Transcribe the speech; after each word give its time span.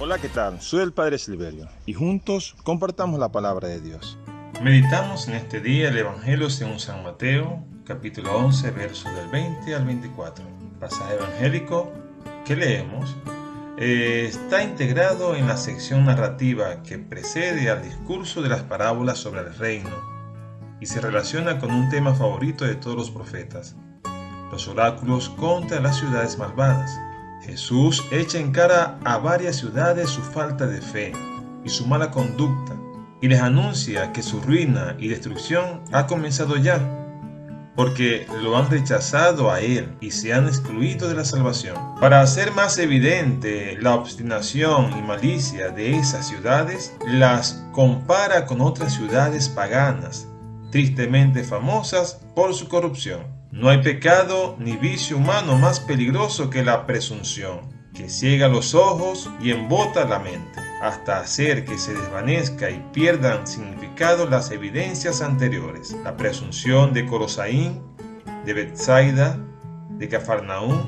Hola, 0.00 0.18
¿qué 0.18 0.28
tal? 0.28 0.60
Soy 0.60 0.82
el 0.82 0.92
Padre 0.92 1.18
Silverio 1.18 1.66
y 1.84 1.92
juntos 1.92 2.54
compartamos 2.62 3.18
la 3.18 3.32
palabra 3.32 3.66
de 3.66 3.80
Dios. 3.80 4.16
Meditamos 4.62 5.26
en 5.26 5.34
este 5.34 5.60
día 5.60 5.88
el 5.88 5.98
Evangelio 5.98 6.50
según 6.50 6.78
San 6.78 7.02
Mateo, 7.02 7.64
capítulo 7.84 8.32
11, 8.36 8.70
versos 8.70 9.12
del 9.16 9.28
20 9.28 9.74
al 9.74 9.84
24. 9.84 10.44
pasaje 10.78 11.14
evangélico 11.14 11.92
que 12.44 12.54
leemos 12.54 13.16
eh, 13.76 14.26
está 14.28 14.62
integrado 14.62 15.34
en 15.34 15.48
la 15.48 15.56
sección 15.56 16.04
narrativa 16.04 16.80
que 16.84 16.98
precede 17.00 17.68
al 17.68 17.82
discurso 17.82 18.40
de 18.40 18.50
las 18.50 18.62
parábolas 18.62 19.18
sobre 19.18 19.40
el 19.40 19.52
reino 19.56 19.96
y 20.80 20.86
se 20.86 21.00
relaciona 21.00 21.58
con 21.58 21.72
un 21.72 21.88
tema 21.88 22.14
favorito 22.14 22.64
de 22.64 22.76
todos 22.76 22.96
los 22.96 23.10
profetas, 23.10 23.74
los 24.52 24.68
oráculos 24.68 25.28
contra 25.30 25.80
las 25.80 25.98
ciudades 25.98 26.38
malvadas. 26.38 27.00
Jesús 27.42 28.04
echa 28.10 28.38
en 28.38 28.52
cara 28.52 28.98
a 29.04 29.18
varias 29.18 29.56
ciudades 29.56 30.10
su 30.10 30.22
falta 30.22 30.66
de 30.66 30.80
fe 30.80 31.12
y 31.64 31.68
su 31.68 31.86
mala 31.86 32.10
conducta 32.10 32.76
y 33.20 33.28
les 33.28 33.40
anuncia 33.40 34.12
que 34.12 34.22
su 34.22 34.40
ruina 34.40 34.96
y 34.98 35.08
destrucción 35.08 35.82
ha 35.92 36.06
comenzado 36.06 36.56
ya, 36.56 36.78
porque 37.74 38.26
lo 38.42 38.56
han 38.56 38.70
rechazado 38.70 39.50
a 39.50 39.60
Él 39.60 39.96
y 40.00 40.10
se 40.10 40.32
han 40.32 40.46
excluido 40.46 41.08
de 41.08 41.14
la 41.14 41.24
salvación. 41.24 41.76
Para 42.00 42.20
hacer 42.20 42.52
más 42.52 42.78
evidente 42.78 43.76
la 43.80 43.94
obstinación 43.94 44.96
y 44.98 45.02
malicia 45.02 45.70
de 45.70 45.96
esas 45.96 46.28
ciudades, 46.28 46.94
las 47.06 47.64
compara 47.72 48.46
con 48.46 48.60
otras 48.60 48.94
ciudades 48.94 49.48
paganas, 49.48 50.28
tristemente 50.70 51.44
famosas 51.44 52.20
por 52.34 52.54
su 52.54 52.68
corrupción. 52.68 53.37
No 53.50 53.70
hay 53.70 53.82
pecado 53.82 54.56
ni 54.58 54.76
vicio 54.76 55.16
humano 55.16 55.56
más 55.56 55.80
peligroso 55.80 56.50
que 56.50 56.62
la 56.62 56.86
presunción, 56.86 57.60
que 57.94 58.10
ciega 58.10 58.46
los 58.48 58.74
ojos 58.74 59.30
y 59.40 59.50
embota 59.52 60.04
la 60.04 60.18
mente, 60.18 60.60
hasta 60.82 61.18
hacer 61.18 61.64
que 61.64 61.78
se 61.78 61.94
desvanezca 61.94 62.70
y 62.70 62.84
pierdan 62.92 63.46
significado 63.46 64.28
las 64.28 64.50
evidencias 64.50 65.22
anteriores. 65.22 65.96
La 66.04 66.16
presunción 66.16 66.92
de 66.92 67.06
Corosaín, 67.06 67.82
de 68.44 68.52
Bethsaida, 68.52 69.38
de 69.90 70.08
Cafarnaúm, 70.08 70.82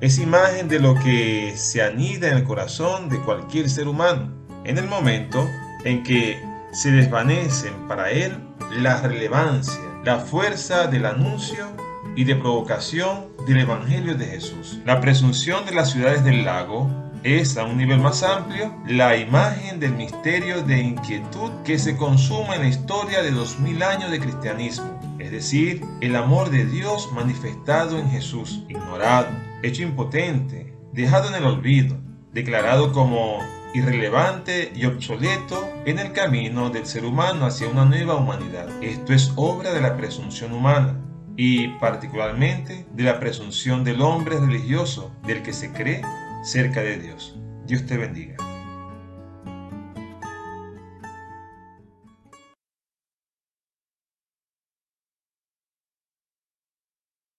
es 0.00 0.18
imagen 0.18 0.68
de 0.68 0.80
lo 0.80 0.94
que 0.96 1.54
se 1.56 1.82
anida 1.82 2.28
en 2.28 2.38
el 2.38 2.44
corazón 2.44 3.08
de 3.08 3.20
cualquier 3.20 3.70
ser 3.70 3.86
humano, 3.86 4.34
en 4.64 4.76
el 4.76 4.88
momento 4.88 5.48
en 5.84 6.02
que 6.02 6.42
se 6.72 6.90
desvanecen 6.90 7.86
para 7.86 8.10
él 8.10 8.36
la 8.72 9.00
relevancia, 9.00 9.85
la 10.06 10.20
fuerza 10.20 10.86
del 10.86 11.04
anuncio 11.04 11.66
y 12.14 12.22
de 12.22 12.36
provocación 12.36 13.26
del 13.44 13.58
Evangelio 13.58 14.14
de 14.14 14.26
Jesús. 14.26 14.78
La 14.84 15.00
presunción 15.00 15.66
de 15.66 15.72
las 15.72 15.90
ciudades 15.90 16.22
del 16.22 16.44
lago 16.44 16.88
es 17.24 17.56
a 17.56 17.64
un 17.64 17.76
nivel 17.76 17.98
más 17.98 18.22
amplio 18.22 18.72
la 18.86 19.16
imagen 19.16 19.80
del 19.80 19.94
misterio 19.94 20.62
de 20.62 20.78
inquietud 20.78 21.50
que 21.64 21.76
se 21.80 21.96
consuma 21.96 22.54
en 22.54 22.62
la 22.62 22.68
historia 22.68 23.20
de 23.20 23.32
dos 23.32 23.58
mil 23.58 23.82
años 23.82 24.12
de 24.12 24.20
cristianismo, 24.20 24.96
es 25.18 25.32
decir, 25.32 25.84
el 26.00 26.14
amor 26.14 26.50
de 26.50 26.66
Dios 26.66 27.10
manifestado 27.12 27.98
en 27.98 28.08
Jesús, 28.08 28.62
ignorado, 28.68 29.26
hecho 29.64 29.82
impotente, 29.82 30.72
dejado 30.92 31.30
en 31.30 31.34
el 31.34 31.46
olvido, 31.46 31.98
declarado 32.32 32.92
como 32.92 33.40
irrelevante 33.76 34.72
y 34.74 34.86
obsoleto 34.86 35.68
en 35.84 35.98
el 35.98 36.12
camino 36.12 36.70
del 36.70 36.86
ser 36.86 37.04
humano 37.04 37.44
hacia 37.44 37.68
una 37.68 37.84
nueva 37.84 38.14
humanidad. 38.14 38.68
Esto 38.82 39.12
es 39.12 39.32
obra 39.36 39.72
de 39.74 39.82
la 39.82 39.98
presunción 39.98 40.52
humana 40.52 40.98
y 41.36 41.68
particularmente 41.78 42.86
de 42.90 43.02
la 43.02 43.20
presunción 43.20 43.84
del 43.84 44.00
hombre 44.00 44.40
religioso 44.40 45.12
del 45.26 45.42
que 45.42 45.52
se 45.52 45.72
cree 45.72 46.00
cerca 46.42 46.80
de 46.80 46.98
Dios. 46.98 47.38
Dios 47.66 47.84
te 47.84 47.98
bendiga. 47.98 48.45